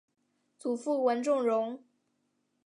[0.57, 1.83] 祖父文仲荣。